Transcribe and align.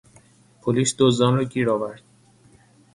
پلیس 0.61 0.95
دزدان 0.99 1.35
را 1.35 1.43
گیر 1.43 1.69
آورد. 1.69 2.01